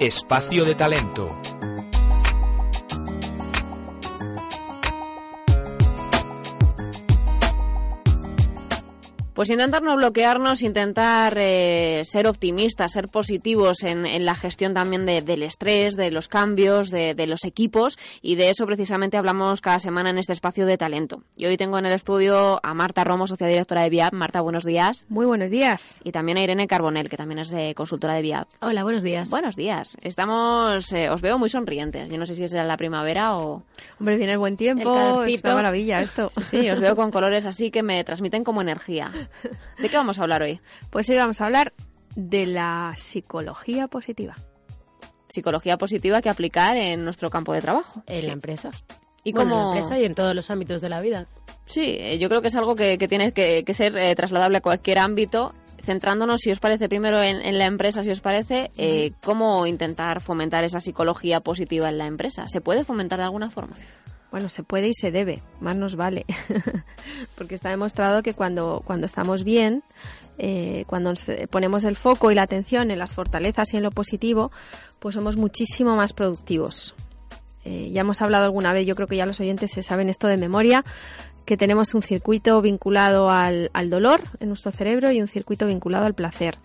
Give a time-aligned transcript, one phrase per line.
[0.00, 1.47] Espacio de talento.
[9.38, 15.06] Pues intentar no bloquearnos, intentar eh, ser optimistas, ser positivos en, en la gestión también
[15.06, 19.60] de, del estrés, de los cambios, de, de, los equipos y de eso precisamente hablamos
[19.60, 21.22] cada semana en este espacio de talento.
[21.36, 24.12] Y hoy tengo en el estudio a Marta Romo, socia directora de VIAP.
[24.12, 25.06] Marta, buenos días.
[25.08, 26.00] Muy buenos días.
[26.02, 28.48] Y también a Irene Carbonel, que también es de consultora de VIAP.
[28.60, 29.30] Hola, buenos días.
[29.30, 29.96] Buenos días.
[30.02, 32.10] Estamos, eh, os veo muy sonrientes.
[32.10, 33.62] Yo no sé si es la primavera o...
[34.00, 36.28] Hombre, viene el buen tiempo, el es una maravilla esto.
[36.50, 39.12] Sí, sí, os veo con colores así que me transmiten como energía.
[39.78, 40.60] ¿De qué vamos a hablar hoy?
[40.90, 41.72] Pues hoy vamos a hablar
[42.16, 44.36] de la psicología positiva.
[45.28, 48.02] Psicología positiva que aplicar en nuestro campo de trabajo.
[48.06, 48.70] En la empresa.
[49.24, 49.62] Y bueno, como...
[49.62, 51.26] en la empresa y en todos los ámbitos de la vida.
[51.66, 54.60] Sí, yo creo que es algo que, que tiene que, que ser eh, trasladable a
[54.62, 59.12] cualquier ámbito centrándonos, si os parece, primero en, en la empresa, si os parece, eh,
[59.22, 62.46] cómo intentar fomentar esa psicología positiva en la empresa.
[62.46, 63.74] ¿Se puede fomentar de alguna forma?
[64.30, 66.26] Bueno, se puede y se debe, más nos vale,
[67.36, 69.82] porque está demostrado que cuando, cuando estamos bien,
[70.36, 71.14] eh, cuando
[71.50, 74.52] ponemos el foco y la atención en las fortalezas y en lo positivo,
[74.98, 76.94] pues somos muchísimo más productivos.
[77.64, 80.28] Eh, ya hemos hablado alguna vez, yo creo que ya los oyentes se saben esto
[80.28, 80.84] de memoria,
[81.46, 86.04] que tenemos un circuito vinculado al, al dolor en nuestro cerebro y un circuito vinculado
[86.04, 86.58] al placer.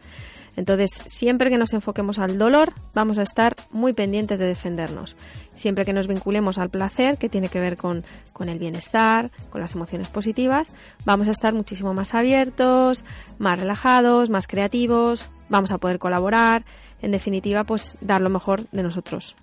[0.56, 5.16] Entonces, siempre que nos enfoquemos al dolor, vamos a estar muy pendientes de defendernos.
[5.50, 9.62] Siempre que nos vinculemos al placer, que tiene que ver con, con, el bienestar, con
[9.62, 10.70] las emociones positivas,
[11.06, 13.04] vamos a estar muchísimo más abiertos,
[13.40, 16.66] más relajados, más creativos, vamos a poder colaborar,
[17.02, 19.36] en definitiva, pues dar lo mejor de nosotros.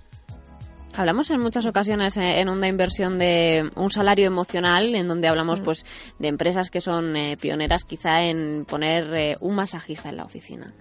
[0.96, 5.84] Hablamos en muchas ocasiones en una inversión de un salario emocional, en donde hablamos pues
[6.18, 10.72] de empresas que son eh, pioneras quizá en poner eh, un masajista en la oficina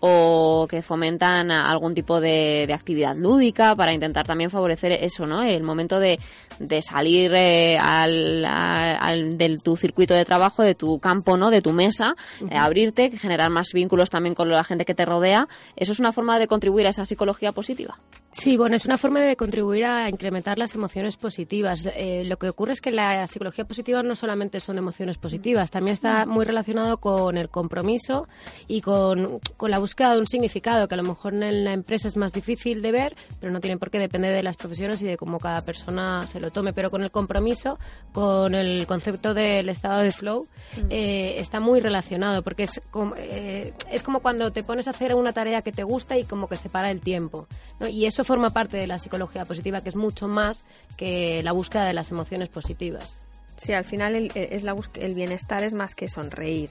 [0.00, 5.42] o que fomentan algún tipo de, de, actividad lúdica para intentar también favorecer eso, ¿no?
[5.42, 6.20] El momento de,
[6.60, 11.50] de salir eh, al, al, del tu circuito de trabajo, de tu campo, ¿no?
[11.50, 12.52] De tu mesa, uh -huh.
[12.52, 15.48] eh, abrirte, generar más vínculos también con la gente que te rodea.
[15.74, 17.98] ¿Eso es una forma de contribuir a esa psicología positiva?
[18.30, 21.88] Sí, bueno, es una forma de contribuir a incrementar las emociones positivas.
[21.96, 25.94] Eh, lo que ocurre es que la psicología positiva no solamente son emociones positivas, también
[25.94, 28.28] está muy relacionado con el compromiso
[28.68, 32.08] y con, con la búsqueda de un significado que a lo mejor en la empresa
[32.08, 35.06] es más difícil de ver, pero no tiene por qué depender de las profesiones y
[35.06, 36.72] de cómo cada persona se lo tome.
[36.72, 37.78] Pero con el compromiso,
[38.12, 40.86] con el concepto del estado de flow, mm.
[40.90, 45.14] eh, está muy relacionado, porque es como, eh, es como cuando te pones a hacer
[45.14, 47.46] una tarea que te gusta y como que se para el tiempo.
[47.80, 47.88] ¿no?
[47.88, 50.64] Y eso forma parte de la psicología positiva, que es mucho más
[50.96, 53.20] que la búsqueda de las emociones positivas.
[53.56, 56.70] Sí, al final el, es la el bienestar es más que sonreír.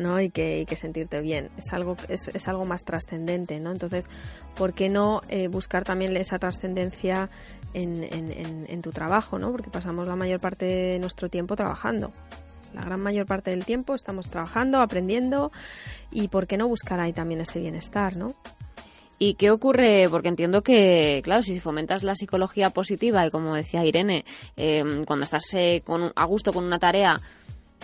[0.00, 0.20] ¿No?
[0.20, 1.50] y, que, y que sentirte bien.
[1.56, 3.60] Es algo, es, es algo más trascendente.
[3.60, 3.70] ¿no?
[3.70, 4.08] Entonces,
[4.56, 7.30] ¿por qué no eh, buscar también esa trascendencia
[7.74, 9.38] en, en, en, en, tu trabajo?
[9.38, 9.52] ¿no?
[9.52, 12.12] Porque pasamos la mayor parte de nuestro tiempo trabajando.
[12.74, 15.50] La gran mayor parte del tiempo estamos trabajando, aprendiendo
[16.10, 18.16] y ¿por qué no buscar ahí también ese bienestar?
[18.16, 18.34] ¿no?
[19.22, 20.06] ¿Y qué ocurre?
[20.08, 24.24] Porque entiendo que, claro, si fomentas la psicología positiva y como decía Irene,
[24.56, 27.20] eh, cuando estás eh, con, a gusto con una tarea,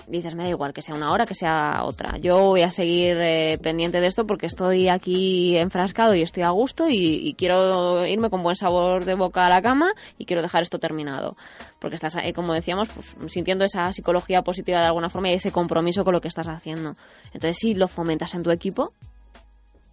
[0.06, 2.18] dices, me da igual que sea una hora, que sea otra.
[2.18, 6.50] Yo voy a seguir eh, pendiente de esto porque estoy aquí enfrascado y estoy a
[6.50, 10.62] gusto y, quiero irme con buen sabor de boca a la cama y quiero dejar
[10.62, 11.36] esto terminado.
[11.80, 15.52] Porque estás, eh, como decíamos, pues sintiendo esa psicología positiva de alguna forma y ese
[15.52, 16.96] compromiso con lo que estás haciendo.
[17.32, 18.92] Entonces, si lo fomentas en tu equipo,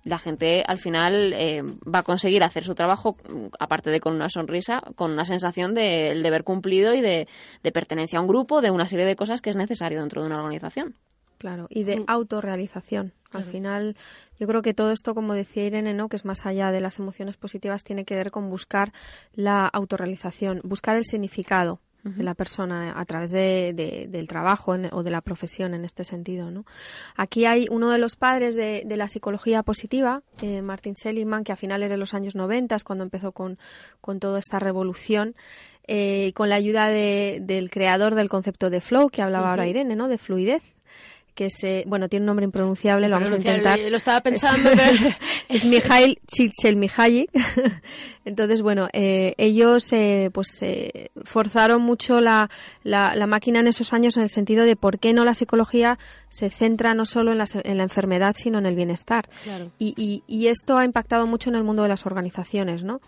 [0.03, 3.17] la gente al final eh, va a conseguir hacer su trabajo,
[3.59, 7.27] aparte de con una sonrisa, con una sensación del de deber cumplido y de,
[7.63, 10.27] de, pertenencia a un grupo, de una serie de cosas que es necesario dentro de
[10.27, 10.95] una organización.
[11.37, 13.11] Claro, y de autorrealización.
[13.33, 13.97] Al final,
[14.39, 16.07] yo creo que todo esto, como decía Irene, ¿no?
[16.07, 18.93] que es más allá de las emociones positivas, tiene que ver con buscar
[19.33, 24.89] la autorrealización, buscar el significado de la persona a través de, de, del trabajo en,
[24.91, 26.51] o de la profesión en este sentido.
[26.51, 26.65] ¿no?
[27.15, 31.53] Aquí hay uno de los padres de, de la psicología positiva, eh, Martin Seligman, que
[31.53, 33.57] a finales de los años 90 es cuando empezó con,
[34.01, 35.35] con toda esta revolución.
[35.85, 39.49] Eh, con la ayuda del creador del concepto de flow que hablaba uh -huh.
[39.49, 40.07] ahora Irene, ¿no?
[40.07, 40.63] de fluidez,
[41.33, 43.79] que se, bueno, tiene un nombre impronunciable, lo vamos a intentar.
[43.79, 45.15] Lo estaba pensando, es, pero...
[45.49, 47.27] es Mijail Csikszentmihalyi.
[48.25, 52.49] Entonces, bueno, eh, ellos eh, pues eh, forzaron mucho la,
[52.83, 55.99] la, la, máquina en esos años en el sentido de por qué no la psicología
[56.33, 59.29] se centra no solo en la, en la enfermedad, sino en el bienestar.
[59.43, 59.69] Claro.
[59.77, 63.01] Y, y, y esto ha impactado mucho en el mundo de las organizaciones, ¿no?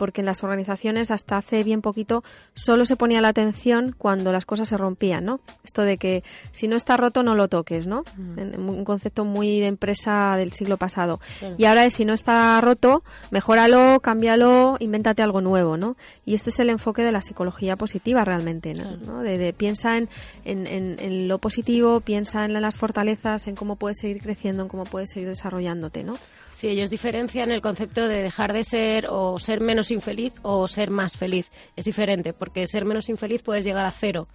[0.00, 2.24] porque en las organizaciones hasta hace bien poquito
[2.54, 5.40] solo se ponía la atención cuando las cosas se rompían, ¿no?
[5.62, 8.04] Esto de que si no está roto no lo toques, ¿no?
[8.16, 8.66] Mm.
[8.66, 11.20] Un concepto muy de empresa del siglo pasado.
[11.38, 11.54] Claro.
[11.58, 15.98] Y ahora es si no está roto, mejóralo, cámbialo, invéntate algo nuevo, ¿no?
[16.24, 18.84] Y este es el enfoque de la psicología positiva realmente, ¿no?
[18.84, 18.98] Claro.
[19.04, 19.22] ¿no?
[19.22, 20.08] De, de, piensa en,
[20.46, 24.68] en, en, en, lo positivo, piensa en las fortalezas, en cómo puedes seguir creciendo, en
[24.68, 26.14] cómo puedes seguir desarrollándote, ¿no?
[26.52, 30.90] Sí, ellos diferencian el concepto de dejar de ser o ser menos infeliz o ser
[30.90, 31.50] más feliz.
[31.74, 34.28] Es diferente, porque ser menos infeliz puedes llegar a cero,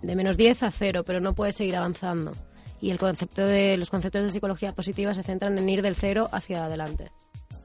[0.00, 2.32] de menos 10 a cero, pero no puedes seguir avanzando.
[2.80, 6.30] Y el concepto de los conceptos de psicología positiva se centran en ir del cero
[6.32, 7.10] hacia adelante.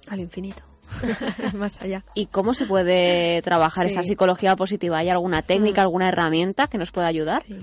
[0.10, 0.62] Al infinito.
[1.54, 2.04] más allá.
[2.16, 3.90] ¿Y cómo se puede trabajar sí.
[3.90, 4.98] esta psicología positiva?
[4.98, 5.86] ¿Hay alguna técnica, mm.
[5.86, 7.44] alguna herramienta que nos pueda ayudar?
[7.48, 7.58] Sí.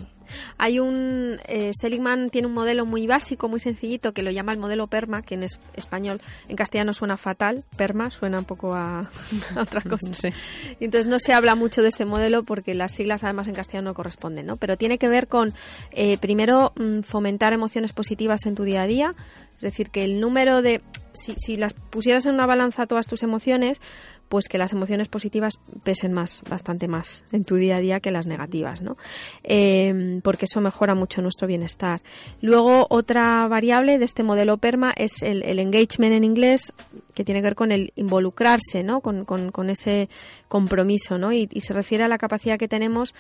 [0.59, 1.39] Hay un.
[1.47, 5.23] Eh, Seligman tiene un modelo muy básico, muy sencillito, que lo llama el modelo PERMA,
[5.23, 7.65] que en es español, en castellano suena fatal.
[7.77, 9.01] PERMA suena un poco a,
[9.57, 10.15] a otra cosa.
[10.15, 10.29] Sí.
[10.81, 13.95] Entonces no se habla mucho de este modelo porque las siglas, además, en castellano no
[13.95, 14.57] corresponden, ¿no?
[14.57, 15.55] Pero tiene que ver con,
[15.93, 19.15] eh, primero, mm, fomentar emociones positivas en tu día a día.
[19.57, 20.83] Es decir, que el número de.
[21.13, 23.81] Si, si las pusieras en una balanza todas tus emociones,
[24.35, 28.11] pues que las emociones positivas pesen más, bastante más en tu día a día que
[28.11, 28.97] las negativas, ¿no?
[29.45, 32.01] Eh, porque eso mejora mucho nuestro bienestar.
[32.41, 36.73] Luego, otra variable de este modelo PERMA es el, engagement en inglés,
[37.15, 39.03] que tiene que ver con el involucrarse, ¿no?
[39.03, 40.09] Con, con, ese
[40.49, 41.33] compromiso, ¿no?
[41.33, 43.15] Y se refiere a la capacidad que tenemos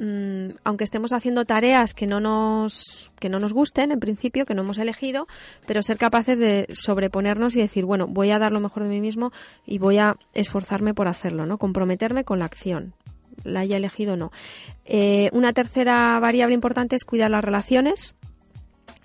[0.00, 4.54] mmm, aunque estemos haciendo tareas que no nos que no nos gusten en principio, que
[4.54, 5.28] no hemos elegido,
[5.66, 9.00] pero ser capaces de sobreponernos y decir, bueno, voy a dar lo mejor de mí
[9.00, 9.30] mismo
[9.66, 11.58] y voy a esforzarme por hacerlo, ¿no?
[11.58, 12.94] Comprometerme con la acción
[13.44, 14.32] la haya elegido o no.
[14.84, 18.14] Eh, una tercera variable importante es cuidar las relaciones,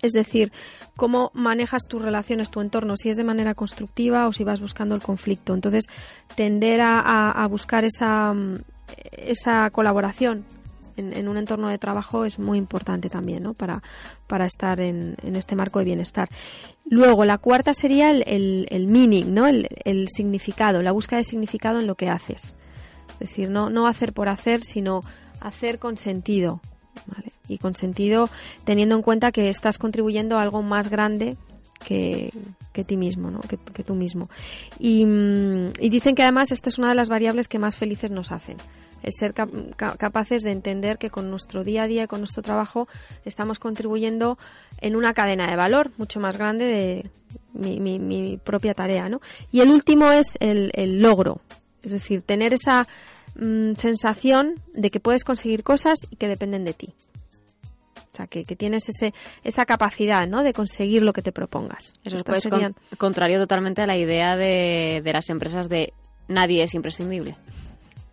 [0.02, 0.52] es decir,
[0.94, 4.94] cómo manejas tus relaciones, tu entorno, si es de manera constructiva o si vas buscando
[4.94, 5.54] el conflicto.
[5.54, 5.86] Entonces,
[6.34, 8.34] tender a, a, buscar esa,
[9.12, 10.44] esa colaboración
[10.96, 13.54] en, un entorno de trabajo es muy importante también ¿no?
[13.54, 13.82] para,
[14.26, 16.28] para estar en, en, este marco de bienestar.
[16.84, 19.46] Luego, la cuarta sería el, el, el meaning, ¿no?
[19.46, 22.54] El, el, significado, la búsqueda de significado en lo que haces.
[23.14, 25.02] Es decir, no, no hacer por hacer, sino
[25.40, 26.60] hacer con sentido.
[27.06, 27.32] ¿vale?
[27.48, 28.28] Y con sentido
[28.64, 31.36] teniendo en cuenta que estás contribuyendo a algo más grande
[31.84, 32.32] que,
[32.72, 33.40] que ti mismo, ¿no?
[33.40, 34.28] que, que tú mismo.
[34.78, 35.06] Y,
[35.80, 38.56] y, dicen que además esta es una de las variables que más felices nos hacen.
[39.06, 42.88] El ser cap capaces de entender que con nuestro día a día, con nuestro trabajo,
[43.24, 44.36] estamos contribuyendo
[44.80, 47.10] en una cadena de valor mucho más grande de
[47.54, 49.08] mi, mi, mi propia tarea.
[49.08, 49.20] ¿no?
[49.50, 51.40] Y el último es el, el logro.
[51.82, 52.86] Es decir, tener esa
[53.36, 56.94] mmm, sensación de que puedes conseguir cosas y que dependen de ti.
[58.12, 59.12] O sea, que, que, tienes ese,
[59.44, 60.42] esa capacidad ¿no?
[60.42, 61.94] de conseguir lo que te propongas.
[62.02, 62.72] Eso es serían...
[62.72, 65.92] con, contrario totalmente a la idea de, de, las empresas de
[66.26, 67.36] nadie es imprescindible.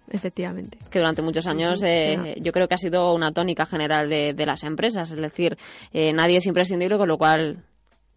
[0.10, 0.78] Efectivamente.
[0.90, 2.42] Que durante muchos años eh, sí.
[2.42, 5.12] yo creo que ha sido una tónica general de, de las empresas.
[5.12, 5.58] Es decir,
[5.92, 7.64] eh, nadie es imprescindible, con lo cual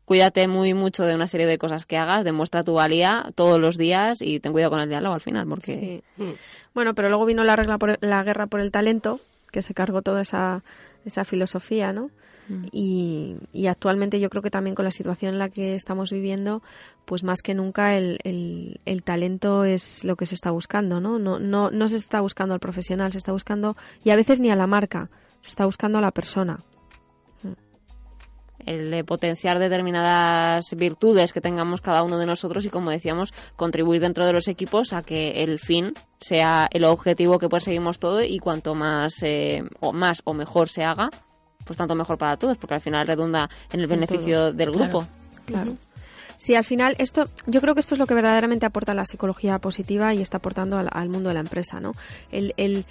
[0.04, 3.76] cuídate muy mucho de una serie de cosas que hagas, demuestra tu valía todos los
[3.76, 5.46] días y ten cuidado con el diálogo al final.
[5.46, 6.22] porque sí.
[6.22, 6.32] mm.
[6.74, 9.20] Bueno, pero luego vino la, regla por, la guerra por el talento,
[9.50, 10.62] que se cargó toda esa
[11.06, 12.10] esa filosofía, ¿no?
[12.48, 12.64] Mm.
[12.72, 16.62] Y, y, actualmente yo creo que también con la situación en la que estamos viviendo,
[17.04, 21.18] pues más que nunca el, el, el, talento es lo que se está buscando, ¿no?
[21.18, 24.50] No, no, no se está buscando al profesional, se está buscando, y a veces ni
[24.50, 25.10] a la marca,
[25.40, 26.60] se está buscando a la persona.
[28.64, 34.00] El de potenciar determinadas virtudes que tengamos cada uno de nosotros y, como decíamos, contribuir
[34.00, 38.38] dentro de los equipos a que el fin sea el objetivo que perseguimos todo y
[38.38, 41.10] cuanto más, eh, o más o mejor se haga,
[41.66, 45.06] pues tanto mejor para todos, porque al final redunda en el beneficio del grupo.
[45.44, 45.44] Claro.
[45.46, 45.70] claro.
[45.72, 45.96] Uh -huh.
[46.38, 49.58] Sí, al final esto, yo creo que esto es lo que verdaderamente aporta la psicología
[49.58, 51.94] positiva y está aportando al, al mundo de la empresa, ¿no?
[52.30, 52.84] El, el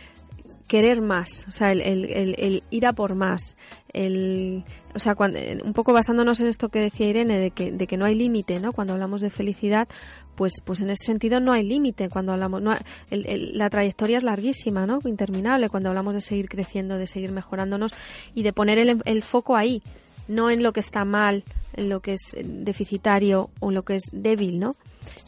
[0.67, 3.55] querer más, o sea, el, el, el, el, ir a por más,
[3.93, 4.63] el,
[4.95, 7.97] o sea, cuando, un poco basándonos en esto que decía Irene, de que, de que
[7.97, 8.73] no hay límite, ¿no?
[8.73, 9.87] Cuando hablamos de felicidad,
[10.35, 12.75] pues, pues en ese sentido no hay límite cuando hablamos, no,
[13.09, 14.99] el, el, la trayectoria es larguísima, ¿no?
[15.05, 17.91] Interminable cuando hablamos de seguir creciendo, de seguir mejorándonos
[18.33, 19.81] y de poner el, el foco ahí,
[20.27, 21.43] no en lo que está mal,
[21.75, 24.75] en lo que es deficitario o en lo que es débil, ¿no?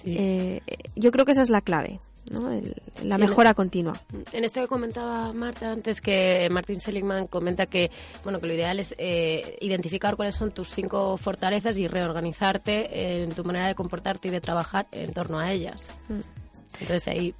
[0.03, 0.15] Sí.
[0.17, 0.61] Eh,
[0.95, 1.99] yo creo que esa es la clave
[2.31, 2.51] ¿no?
[2.51, 3.93] El- la mejora continua.
[4.33, 7.91] En esto que comentaba Marta antes, que Martin Seligman comenta que
[8.23, 13.29] bueno que lo ideal es eh, identificar cuáles son tus cinco fortalezas y reorganizarte en
[13.31, 15.85] tu manera de comportarte y de trabajar en torno a ellas.
[16.09, 16.19] Mm.
[16.81, 17.35] Entonces de ahí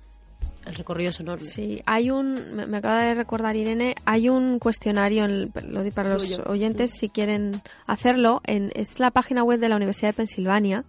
[0.65, 1.45] el recorrido es enorme.
[1.47, 5.91] Sí, hay un, me, me acaba de recordar Irene, hay un cuestionario, en- lo di
[5.91, 10.13] para los oyentes si quieren hacerlo, en, es la página web de la Universidad de
[10.17, 10.83] Pensilvania,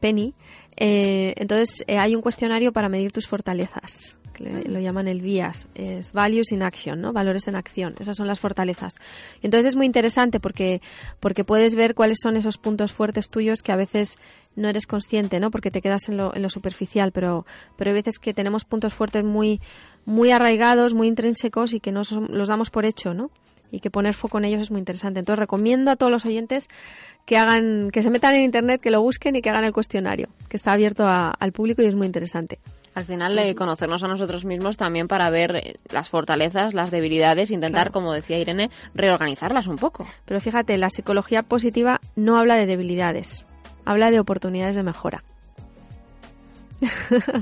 [0.00, 0.34] Penny.
[0.76, 6.12] Eh, entonces eh, hay un cuestionario para medir tus fortalezas, lo llaman el VIAS, es
[6.12, 7.12] Values in Action, ¿no?
[7.12, 8.94] Valores en acción, esas son las fortalezas.
[9.42, 10.80] Y entonces es muy interesante porque,
[11.20, 14.16] porque puedes ver cuáles son esos puntos fuertes tuyos que a veces
[14.56, 15.50] no eres consciente, ¿no?
[15.50, 17.44] Porque te quedas en lo, en lo superficial, pero,
[17.76, 19.60] pero hay veces que tenemos puntos fuertes muy,
[20.06, 23.30] muy arraigados, muy intrínsecos y que no los damos por hecho, ¿no?
[23.72, 25.20] Y que poner foco en ellos es muy interesante.
[25.20, 26.68] Entonces recomiendo a todos los oyentes
[27.24, 30.28] que hagan, que se metan en internet, que lo busquen y que hagan el cuestionario,
[30.48, 32.58] que está abierto a- al público y es muy interesante.
[32.94, 37.52] Al final, eh, conocernos a nosotros mismos también para ver eh, las fortalezas, las debilidades,
[37.52, 37.92] intentar, Claro.
[37.92, 40.06] como decía Irene, reorganizarlas un poco.
[40.24, 43.46] Pero fíjate, la psicología positiva no habla de debilidades,
[43.84, 45.22] habla de oportunidades de mejora.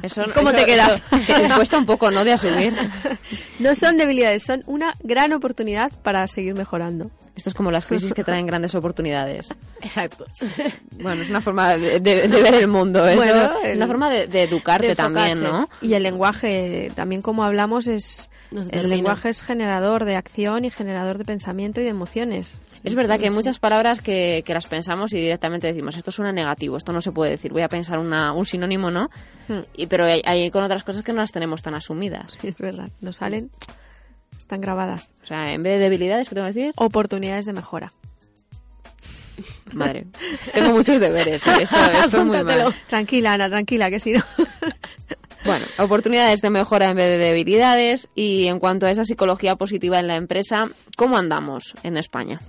[0.02, 1.02] Eso, ¿Cómo eso- te quedas?
[1.12, 2.74] eso te cuesta un poco, ¿no?, de asumir.
[3.58, 7.10] No son debilidades, son una gran oportunidad para seguir mejorando.
[7.36, 9.48] Esto es como las crisis que traen grandes oportunidades.
[9.80, 10.26] Exacto.
[11.00, 13.00] Bueno, es una forma de, de- de ver el mundo.
[13.14, 15.40] Bueno, es una forma de, de educarte también.
[15.42, 15.68] ¿no?
[15.80, 18.28] Y el lenguaje, también como hablamos, es
[18.72, 22.58] el lenguaje es generador de acción y generador de pensamiento y de emociones.
[22.82, 26.32] Es verdad que hay muchas palabras que, que las pensamos y directamente decimos, esto suena
[26.32, 29.10] negativo, esto no se puede decir, voy a pensar una, un sinónimo, ¿no?
[29.48, 29.60] Hmm.
[29.76, 32.36] Y, pero hay, hay con otras cosas que no las tenemos tan asumidas.
[32.42, 32.88] Es verdad,
[33.18, 33.50] salen,
[34.38, 35.10] están grabadas.
[35.22, 36.72] O sea, en vez de debilidades, ¿qué tengo que decir?
[36.76, 37.92] Oportunidades de mejora.
[39.72, 40.06] Madre,
[40.54, 41.52] tengo muchos deberes, ¿eh?
[41.62, 42.74] esto, esto es muy mal.
[42.88, 44.22] Tranquila, Ana, tranquila, que si no.
[45.44, 49.98] Bueno, oportunidades de mejora en vez de debilidades y en cuanto a esa psicología positiva
[50.00, 52.40] en la empresa, ¿cómo andamos en España?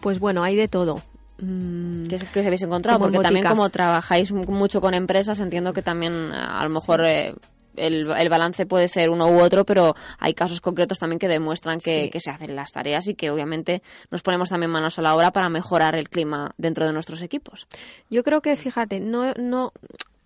[0.00, 1.02] Pues bueno, hay de todo.
[1.40, 2.98] Mm, ¿Qué, es- qué os habéis encontrado?
[2.98, 7.04] Como Porque también como trabajáis mu- mucho con empresas, entiendo que también a lo mejor
[7.06, 7.34] eh,
[7.76, 11.78] el, el balance puede ser uno u otro, pero hay casos concretos también que demuestran
[11.78, 12.10] que, Sí.
[12.10, 15.30] que se hacen las tareas y que obviamente nos ponemos también manos a la obra
[15.32, 17.66] para mejorar el clima dentro de nuestros equipos.
[18.10, 19.72] Yo creo que, fíjate, no, no,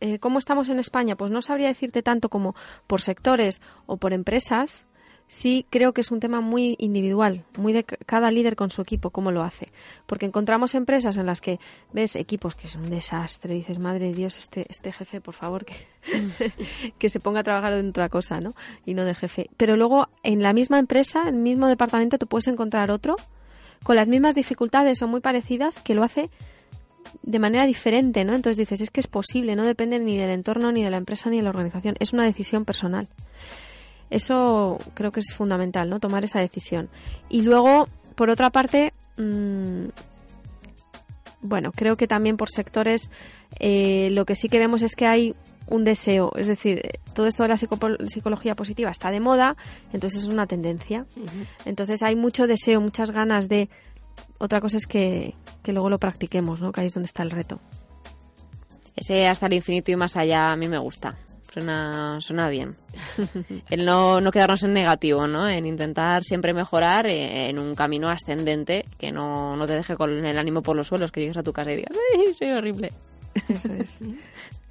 [0.01, 1.17] eh, ¿cómo estamos en España?
[1.17, 2.55] Pues no sabría decirte tanto como
[2.87, 4.87] por sectores o por empresas.
[5.27, 9.11] Sí creo que es un tema muy individual, muy de cada líder con su equipo,
[9.11, 9.73] cómo lo hace.
[10.07, 11.59] Porque encontramos empresas en las que
[11.93, 15.65] ves equipos que son un desastre, dices, madre de Dios, este, este jefe, por favor,
[15.65, 15.75] que,
[16.99, 18.55] que se ponga a trabajar en otra cosa, ¿no?
[18.85, 19.51] Y no de jefe.
[19.57, 23.17] Pero luego, en la misma empresa, en el mismo departamento, tú puedes encontrar otro
[23.83, 26.31] con las mismas dificultades o muy parecidas que lo hace
[27.23, 28.35] de manera diferente, ¿no?
[28.35, 31.31] Entonces dices, es que es posible, no depende ni del entorno, ni de la empresa,
[31.31, 33.09] ni de la organización, es una decisión personal.
[34.11, 36.01] Eso creo que es fundamental, ¿no?
[36.01, 36.89] Tomar esa decisión.
[37.29, 39.87] Y luego, por otra parte, mm,
[41.43, 43.11] bueno, creo que también por sectores
[43.61, 46.83] eh, lo que sí que vemos es que hay un deseo, es decir,
[47.15, 49.57] todo esto de la psicología positiva está de moda,
[49.93, 51.07] entonces es una tendencia.
[51.65, 53.69] Entonces hay mucho deseo, muchas ganas de...
[54.39, 56.71] Otra cosa es que, que luego lo practiquemos, ¿no?
[56.71, 57.61] Que ahí es donde está el reto.
[58.95, 61.17] Ese hasta el infinito y más allá a mí me gusta.
[61.55, 62.75] Suena, suena bien.
[63.71, 65.49] El no, no quedarnos en negativo, ¿no?
[65.49, 70.37] En intentar siempre mejorar en un camino ascendente que no, no te deje con el
[70.37, 72.91] ánimo por los suelos, que llegues a tu casa y digas, ¡ay, soy horrible!
[73.49, 74.01] Eso es.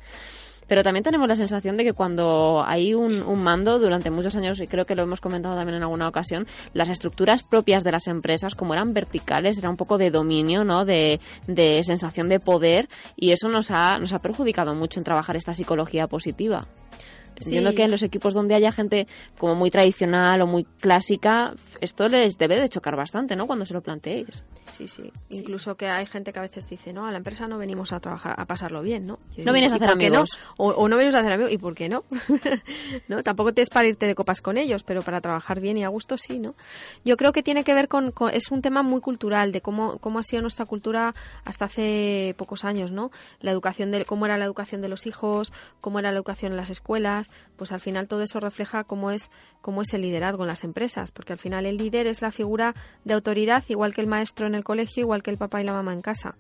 [0.67, 4.67] Pero también tenemos la sensación de que cuando hay un, mando durante muchos años, y
[4.67, 8.55] creo que lo hemos comentado también en alguna ocasión, las estructuras propias de las empresas,
[8.55, 10.85] como eran verticales, era un poco de dominio, ¿no?
[10.85, 15.35] De, de sensación de poder, y eso nos ha, nos ha perjudicado mucho en trabajar
[15.35, 16.67] esta psicología positiva.
[17.37, 17.75] Entiendo Sí.
[17.77, 19.07] que en los equipos donde haya gente
[19.39, 23.47] como muy tradicional o muy clásica, esto les debe de chocar bastante, ¿no?
[23.47, 24.43] Cuando se lo planteéis.
[24.65, 25.11] Sí, sí.
[25.29, 27.99] Incluso que hay gente que a veces dice, no, a la empresa no venimos a
[27.99, 29.17] trabajar, a pasarlo bien, ¿no?
[29.35, 29.93] Yo No vienes a ¿y hacer no?
[29.93, 30.39] amigos.
[30.57, 32.03] O, o no vienes a hacer amigos, ¿y por qué no?
[33.07, 33.21] ¿No?
[33.23, 35.89] Tampoco te es para irte de copas con ellos, pero para trabajar bien y a
[35.89, 36.55] gusto sí, ¿no?
[37.03, 39.97] Yo creo que tiene que ver con, con- es un tema muy cultural, de cómo,
[39.99, 41.13] cómo ha sido nuestra cultura
[41.45, 43.11] hasta hace pocos años, ¿no?
[43.41, 46.57] La educación de, cómo era la educación de los hijos, cómo era la educación en
[46.57, 47.22] las escuelas,
[47.55, 49.29] pues al final todo eso refleja cómo es,
[49.61, 52.75] cómo es el liderazgo en las empresas, porque al final el líder es la figura
[53.03, 55.73] de autoridad, igual que el maestro en el colegio, igual que el papá y la
[55.73, 56.35] mamá en casa.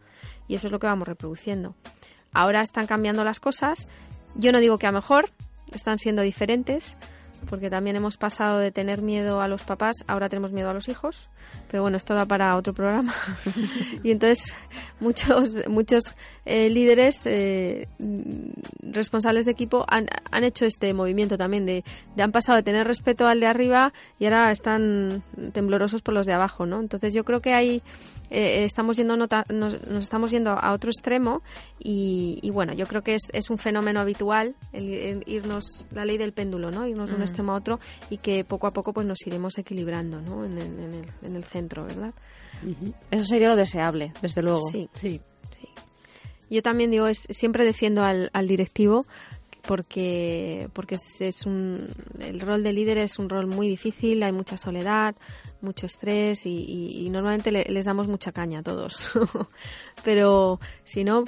[0.47, 1.75] Y eso es lo que vamos reproduciendo.
[2.31, 3.87] Ahora están cambiando las cosas.
[4.35, 5.29] Yo no digo que a mejor,
[5.71, 6.95] están siendo diferentes,
[7.49, 10.89] porque también hemos pasado de tener miedo a los papás, ahora tenemos miedo a los
[10.89, 11.29] hijos,
[11.69, 13.13] pero bueno, esto da para otro programa.
[14.03, 14.53] y entonces
[14.99, 17.87] muchos, muchos eh, líderes eh,
[18.81, 21.83] responsables de equipo han, han, hecho este movimiento también, de,
[22.15, 25.23] de, han pasado de tener respeto al de arriba y ahora están
[25.53, 26.79] temblorosos por los de abajo, ¿no?
[26.79, 27.81] Entonces yo creo que hay
[28.33, 31.43] eh, estamos yendo nota, nos, estamos yendo a otro extremo
[31.77, 36.33] y, bueno, yo creo que es, es un fenómeno habitual el, irnos, la ley del
[36.33, 36.87] péndulo, ¿no?
[36.87, 37.35] Irnos de un mm.
[37.35, 40.45] extremo a otro y que poco a poco pues nos iremos equilibrando, ¿no?
[40.45, 42.13] En el, en el, en el centro, ¿verdad?
[43.11, 44.61] Eso sería lo deseable, desde luego.
[44.71, 45.19] Sí, sí.
[45.57, 45.67] sí.
[46.49, 49.05] Yo también digo, es, siempre defiendo al, al directivo
[49.65, 51.87] porque porque es, un
[52.19, 55.15] el rol de líder es un rol muy difícil hay mucha soledad
[55.61, 59.09] mucho estrés y, normalmente les damos mucha caña a todos
[60.03, 61.23] pero si no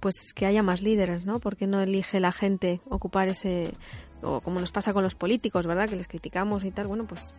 [0.00, 3.72] pues que haya más líderes no porque no elige la gente ocupar ese
[4.22, 7.34] o como nos pasa con los políticos verdad que les criticamos y tal bueno pues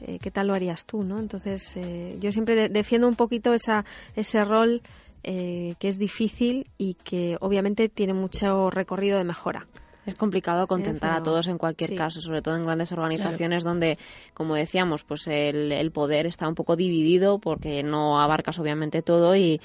[0.00, 3.84] eh, qué tal lo harías tú no entonces eh, yo siempre defiendo un poquito esa
[4.14, 4.82] ese rol
[5.28, 9.66] eh, que es difícil y que obviamente tiene mucho recorrido de mejora.
[10.06, 13.98] Es complicado contentar a todos en cualquier caso, sobre todo en grandes organizaciones donde,
[14.34, 19.60] como decíamos, pues el, poder está un poco dividido porque no abarcas obviamente todo y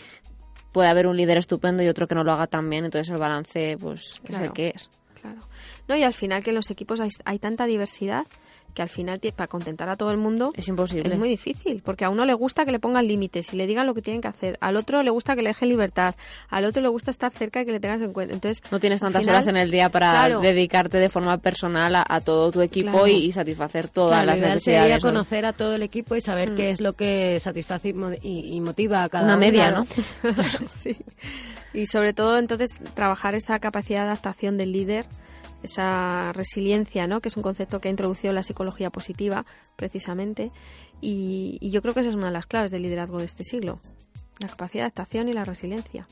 [0.72, 3.20] puede haber un líder estupendo y otro que no lo haga tan bien, entonces el
[3.20, 4.90] balance pues es el que es.
[5.22, 5.42] Claro.
[5.92, 8.26] No, y al final que en los equipos hay tanta diversidad
[8.74, 11.10] que al final para contentar a todo el mundo es imposible.
[11.12, 13.86] Es muy difícil, porque a uno le gusta que le pongan límites y le digan
[13.86, 16.16] lo que tienen que hacer, al otro le gusta que le dejen libertad,
[16.48, 18.34] al otro le gusta estar cerca y que le tengas en cuenta.
[18.34, 22.52] Entonces, no tienes tantas horas en el día para dedicarte de forma personal a, todo
[22.52, 25.02] tu equipo y, satisfacer todas las necesidades.
[25.02, 26.56] conocer a todo el equipo y saber mm.
[26.56, 29.86] qué es lo que satisface y, motiva a cada una media, ¿no?
[30.68, 30.96] sí.
[31.74, 35.06] Y sobre todo entonces trabajar esa capacidad de adaptación del líder
[35.64, 37.22] esa resiliencia, ¿no?
[37.22, 40.52] que es un concepto que ha introducido la psicología positiva, precisamente,
[41.02, 43.44] y, y yo creo que esa es una de las claves del liderazgo de este
[43.44, 43.80] siglo,
[44.40, 46.08] la capacidad de adaptación y la resiliencia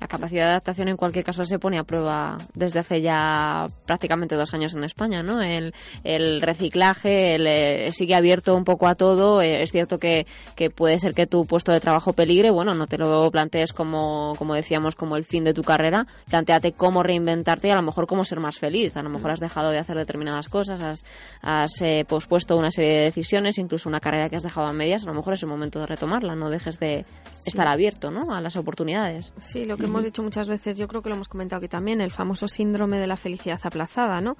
[0.00, 4.36] la capacidad de adaptación en cualquier caso se pone a prueba desde hace ya prácticamente
[4.36, 5.42] dos años en España, ¿no?
[5.42, 5.74] El,
[6.04, 9.42] el reciclaje el, eh, sigue abierto un poco a todo.
[9.42, 12.50] Eh, es cierto que, que, puede ser que tu puesto de trabajo peligre.
[12.50, 16.06] Bueno, no te lo plantees como, como decíamos, como el fin de tu carrera.
[16.28, 18.96] Planteate cómo reinventarte y a lo mejor cómo ser más feliz.
[18.96, 21.04] A lo mejor has dejado de hacer determinadas cosas, has,
[21.42, 25.02] has eh, pospuesto una serie de decisiones, incluso una carrera que has dejado a medias.
[25.02, 26.36] A lo mejor es el momento de retomarla.
[26.36, 27.04] No dejes de
[27.44, 28.32] estar abierto, ¿no?
[28.32, 29.32] A las oportunidades.
[29.38, 32.00] Sí, lo que hemos dicho muchas veces, yo creo que lo hemos comentado aquí también,
[32.00, 34.36] el famoso síndrome de la felicidad aplazada, ¿no?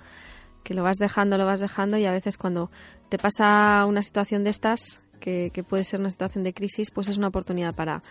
[0.65, 2.71] Que lo vas dejando, lo vas dejando y a veces cuando
[3.09, 7.09] te pasa una situación de estas, que, que puede ser una situación de crisis, pues
[7.09, 8.03] es una oportunidad para,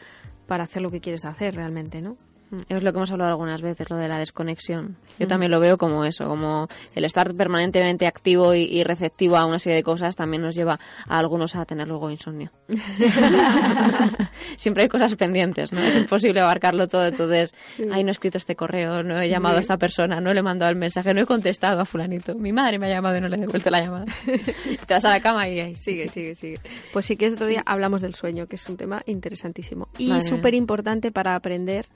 [0.45, 2.17] para hacer lo que quieres hacer realmente, ¿no?
[2.49, 2.57] Mm.
[2.69, 4.97] Es lo que hemos hablado algunas veces, lo de la desconexión.
[5.19, 5.29] Yo mm.
[5.29, 9.75] también lo veo como eso, como el estar permanentemente activo y, receptivo a una serie
[9.77, 12.51] de cosas también nos lleva a algunos a tener luego insomnio.
[14.57, 15.81] Siempre hay cosas pendientes, ¿no?
[15.81, 17.53] Es imposible abarcarlo todo, entonces,
[17.91, 20.43] ay, no he escrito este correo, no he llamado a esta persona, no le he
[20.43, 22.35] mandado el mensaje, no he contestado a fulanito.
[22.35, 24.05] Mi madre me ha llamado y no le he devuelto la llamada.
[24.85, 26.59] Te vas a la cama y ahí, sigue, sigue, sigue.
[26.93, 30.21] Pues sí que es otro día hablamos del sueño, que es un tema interesantísimo y
[30.21, 31.87] súper importante para aprender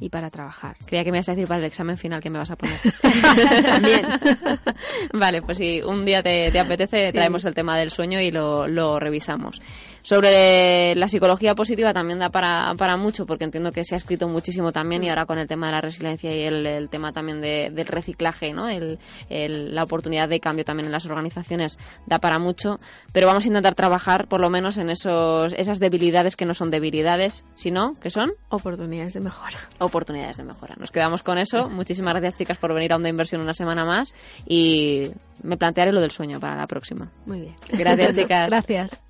[0.00, 0.76] y para trabajar.
[0.86, 2.78] Creía que me ibas a decir para el examen final que me vas a poner.
[3.66, 4.06] También.
[5.12, 8.98] vale, pues si un día te, apetece, traemos el tema del sueño y lo, lo
[8.98, 9.60] revisamos.
[10.02, 14.28] Sobre la psicología positiva también da para, para mucho, porque entiendo que se ha escrito
[14.28, 15.10] muchísimo también y mm.
[15.10, 18.68] ahora con el tema de la resiliencia y el, tema también del reciclaje, ¿no?
[18.68, 22.76] El, la oportunidad de cambio también en las organizaciones da para mucho,
[23.12, 26.70] pero vamos a intentar trabajar por lo menos en esos, esas debilidades que no son
[26.70, 29.58] debilidades, sino que son oportunidades de mejora.
[29.90, 30.76] Oportunidades de mejora.
[30.78, 31.68] Nos quedamos con eso.
[31.68, 34.14] Muchísimas gracias chicas por venir a Onda Inversión una semana más
[34.46, 35.10] y
[35.42, 37.10] me plantearé lo del sueño para la próxima.
[37.26, 37.54] Muy bien.
[37.72, 38.48] Gracias chicas.
[38.48, 39.09] Gracias.